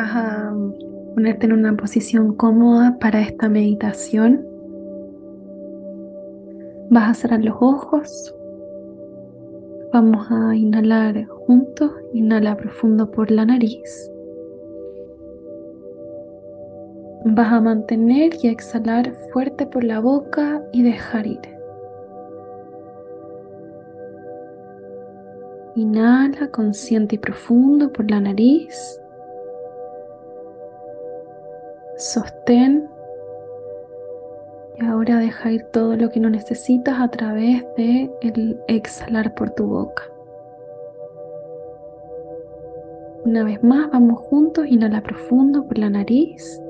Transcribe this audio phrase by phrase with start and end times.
[0.00, 0.54] vas a
[1.14, 4.46] ponerte en una posición cómoda para esta meditación.
[6.88, 8.34] Vas a cerrar los ojos.
[9.92, 11.92] Vamos a inhalar juntos.
[12.14, 14.10] Inhala profundo por la nariz.
[17.26, 21.40] Vas a mantener y exhalar fuerte por la boca y dejar ir.
[25.76, 29.00] Inhala consciente y profundo por la nariz.
[32.00, 32.88] Sostén.
[34.78, 39.50] Y ahora deja ir todo lo que no necesitas a través de el exhalar por
[39.50, 40.04] tu boca.
[43.26, 44.66] Una vez más, vamos juntos.
[44.66, 46.62] Inhala profundo por la nariz.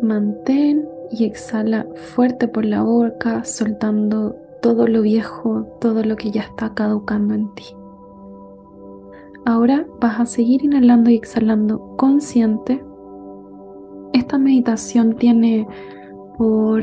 [0.00, 6.42] Mantén y exhala fuerte por la boca, soltando todo lo viejo, todo lo que ya
[6.42, 7.64] está caducando en ti.
[9.46, 12.82] Ahora vas a seguir inhalando y exhalando consciente.
[14.12, 15.66] Esta meditación tiene
[16.38, 16.82] por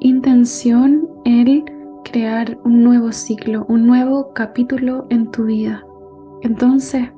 [0.00, 1.64] intención el
[2.04, 5.84] crear un nuevo ciclo, un nuevo capítulo en tu vida.
[6.42, 7.08] Entonces,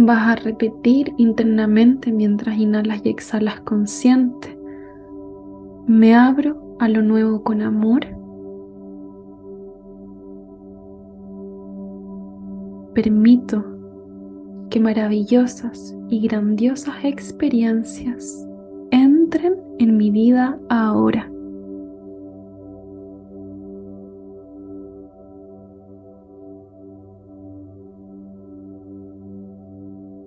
[0.00, 4.56] Vas a repetir internamente mientras inhalas y exhalas consciente.
[5.88, 8.06] Me abro a lo nuevo con amor.
[12.98, 13.64] Permito
[14.70, 18.44] que maravillosas y grandiosas experiencias
[18.90, 21.30] entren en mi vida ahora.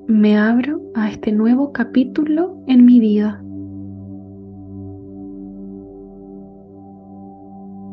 [0.08, 3.44] me abro a este nuevo capítulo en mi vida.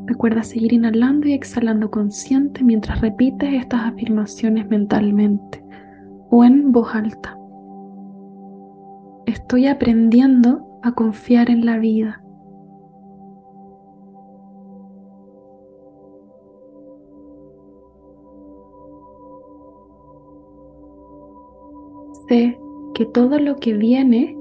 [0.08, 5.62] Recuerda seguir inhalando y exhalando consciente mientras repites estas afirmaciones mentalmente
[6.30, 7.36] o en voz alta.
[9.26, 12.22] Estoy aprendiendo a confiar en la vida.
[22.28, 22.58] Sé
[22.94, 24.34] que todo lo que viene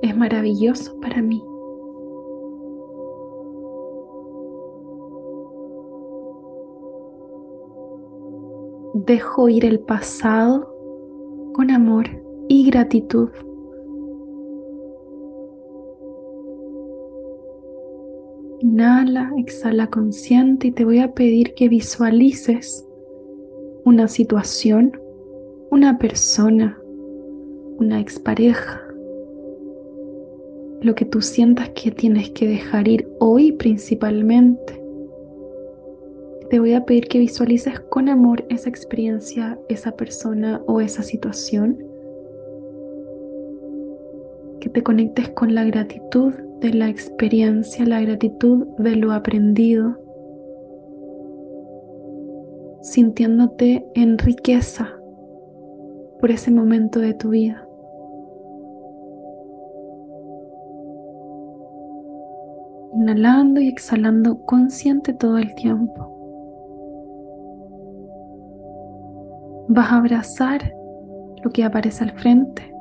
[0.00, 1.42] es maravilloso para mí.
[9.04, 10.74] Dejo ir el pasado
[11.52, 12.06] con amor
[12.48, 13.28] y gratitud.
[18.60, 22.88] Inhala, exhala consciente y te voy a pedir que visualices
[23.84, 24.98] una situación,
[25.70, 26.80] una persona,
[27.78, 28.80] una expareja,
[30.80, 34.85] lo que tú sientas que tienes que dejar ir hoy principalmente.
[36.50, 41.78] Te voy a pedir que visualices con amor esa experiencia, esa persona o esa situación.
[44.60, 49.98] Que te conectes con la gratitud de la experiencia, la gratitud de lo aprendido,
[52.82, 54.92] sintiéndote en riqueza
[56.20, 57.66] por ese momento de tu vida.
[62.96, 66.15] inhalando y exhalando consciente todo el tiempo.
[69.68, 70.72] Vas a abrazar
[71.42, 72.72] lo que aparece al frente.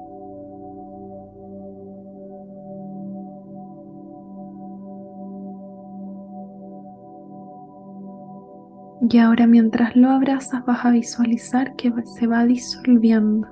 [9.10, 13.48] Y ahora mientras lo abrazas vas a visualizar que se va disolviendo.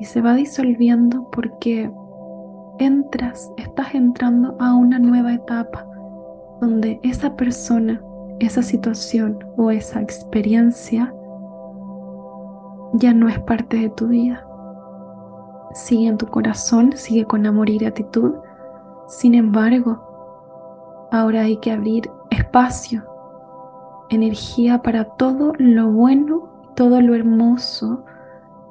[0.00, 1.90] Y se va disolviendo porque
[2.78, 5.86] entras, estás entrando a una nueva etapa
[6.60, 8.02] donde esa persona,
[8.40, 11.12] esa situación o esa experiencia
[12.92, 14.46] ya no es parte de tu vida.
[15.74, 18.34] Sigue en tu corazón, sigue con amor y gratitud.
[19.08, 23.04] Sin embargo, ahora hay que abrir espacio,
[24.10, 28.04] energía para todo lo bueno, todo lo hermoso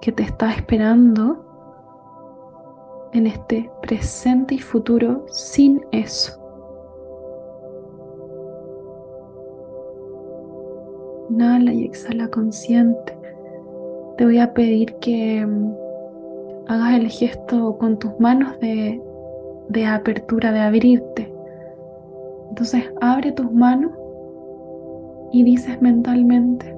[0.01, 1.45] que te está esperando
[3.13, 6.38] en este presente y futuro sin eso.
[11.29, 13.17] Inhala y exhala consciente.
[14.21, 15.73] Te voy a pedir que mm,
[16.68, 19.01] hagas el gesto con tus manos de,
[19.69, 21.33] de apertura, de abrirte.
[22.50, 23.91] Entonces abre tus manos
[25.31, 26.71] y dices mentalmente,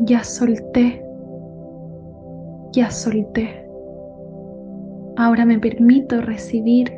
[0.00, 1.02] ya solté,
[2.72, 3.66] ya solté.
[5.16, 6.92] Ahora me permito recibir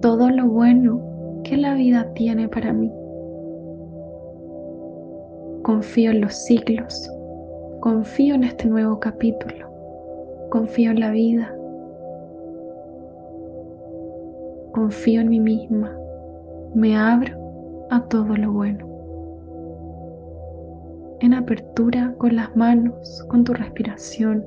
[0.00, 1.02] todo lo bueno
[1.42, 2.92] que la vida tiene para mí.
[5.62, 7.08] Confío en los ciclos,
[7.80, 9.68] confío en este nuevo capítulo,
[10.50, 11.54] confío en la vida,
[14.72, 15.96] confío en mí misma,
[16.74, 18.88] me abro a todo lo bueno.
[21.20, 24.44] En apertura con las manos, con tu respiración,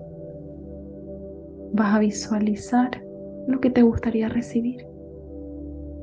[1.71, 3.01] vas a visualizar
[3.47, 4.85] lo que te gustaría recibir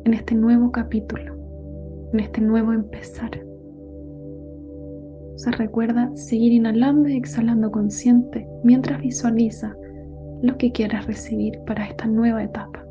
[0.05, 1.37] en este nuevo capítulo,
[2.15, 3.52] en este nuevo empezar.
[5.37, 9.75] Se recuerda seguir inhalando y exhalando consciente mientras visualiza
[10.43, 12.85] lo que quieras recibir para esta nueva etapa.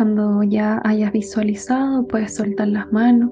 [0.00, 3.30] Cuando ya hayas visualizado, puedes soltar las manos.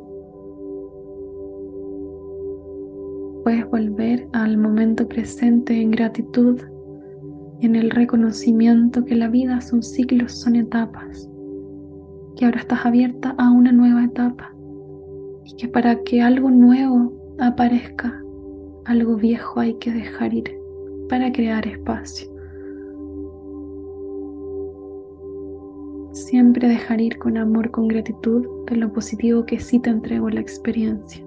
[3.43, 6.61] Puedes volver al momento presente en gratitud
[7.63, 11.31] en el reconocimiento que la vida son ciclos, son etapas.
[12.37, 14.55] Que ahora estás abierta a una nueva etapa
[15.47, 18.23] y que para que algo nuevo aparezca,
[18.85, 20.55] algo viejo hay que dejar ir
[21.09, 22.38] para crear espacio.
[26.27, 30.41] Siempre dejar ir con amor, con gratitud de lo positivo que sí te entrego la
[30.41, 31.25] experiencia.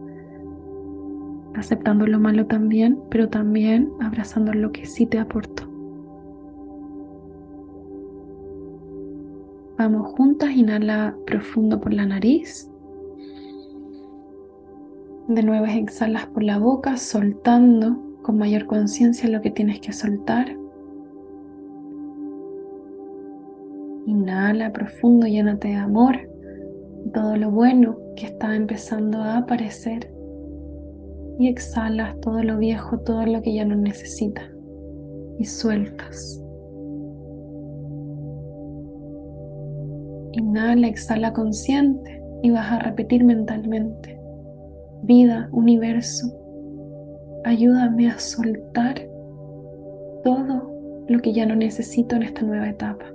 [1.56, 5.64] Aceptando lo malo también, pero también abrazando lo que sí te aportó.
[9.78, 12.70] Vamos juntas, inhala profundo por la nariz.
[15.30, 20.61] De nuevo exhalas por la boca, soltando con mayor conciencia lo que tienes que soltar.
[24.12, 26.18] Inhala profundo, llénate de amor,
[27.14, 30.12] todo lo bueno que está empezando a aparecer.
[31.40, 34.44] Y exhalas todo lo viejo, todo lo que ya no necesitas.
[35.40, 36.44] Y sueltas.
[40.34, 44.20] Inhala, exhala consciente y vas a repetir mentalmente.
[45.04, 46.28] Vida, universo,
[47.46, 49.08] ayúdame a soltar
[50.26, 50.70] todo
[51.08, 53.06] lo que ya no necesito en esta nueva etapa.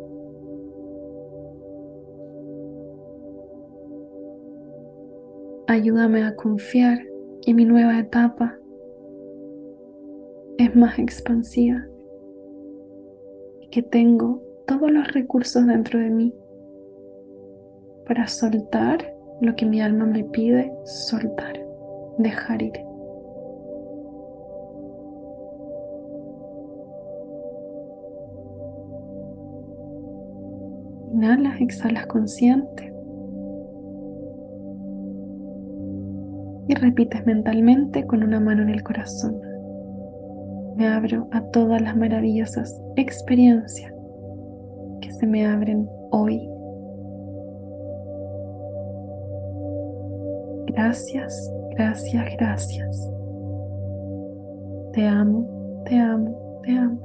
[5.68, 7.04] Ayúdame a confiar
[7.42, 8.56] que mi nueva etapa
[10.58, 11.84] es más expansiva
[13.60, 16.34] y que tengo todos los recursos dentro de mí
[18.06, 21.60] para soltar lo que mi alma me pide soltar,
[22.18, 22.72] dejar ir.
[31.12, 32.95] Inhalas, exhalas consciente.
[36.80, 39.40] Repites mentalmente con una mano en el corazón.
[40.76, 43.92] Me abro a todas las maravillosas experiencias
[45.00, 46.48] que se me abren hoy.
[50.66, 53.10] Gracias, gracias, gracias.
[54.92, 57.00] Te amo, te amo, te amo.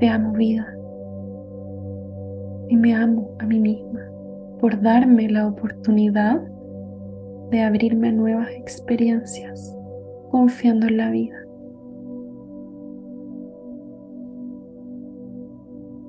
[0.00, 0.66] Te amo vida.
[2.68, 4.00] Y me amo a mí misma
[4.60, 6.42] por darme la oportunidad
[7.50, 9.76] de abrirme a nuevas experiencias,
[10.30, 11.36] confiando en la vida.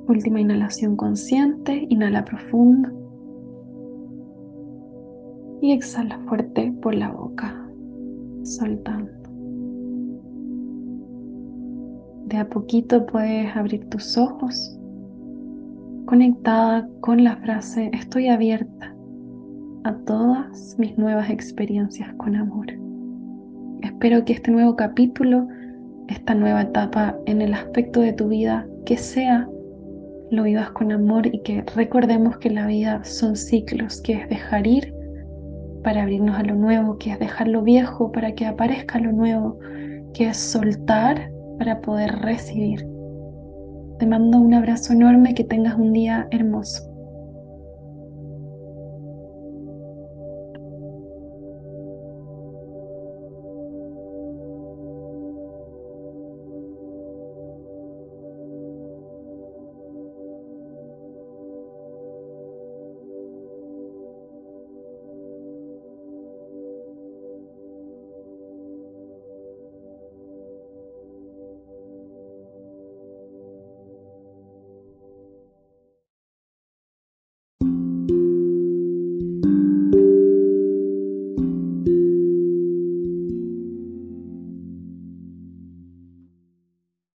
[0.08, 2.90] Última inhalación consciente, inhala profundo
[5.62, 7.70] y exhala fuerte por la boca,
[8.44, 9.12] soltando.
[12.26, 14.78] De a poquito puedes abrir tus ojos
[16.06, 18.97] conectada con la frase estoy abierta
[19.84, 22.68] a todas mis nuevas experiencias con amor.
[23.82, 25.48] Espero que este nuevo capítulo,
[26.08, 29.48] esta nueva etapa en el aspecto de tu vida, que sea,
[30.30, 34.68] lo vivas con amor y que recordemos que la vida son ciclos, que es dejar
[34.68, 34.94] ir
[35.84, 39.60] para abrirnos a lo nuevo, que es dejar lo viejo para que aparezca lo nuevo,
[40.14, 42.86] que es soltar para poder recibir.
[44.00, 46.87] Te mando un abrazo enorme, que tengas un día hermoso.